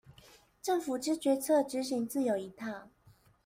[0.63, 2.89] 政府之決策執行自有一套